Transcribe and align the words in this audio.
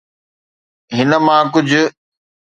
هن 0.95 1.11
مان 1.25 1.43
ڪجهه 1.53 1.83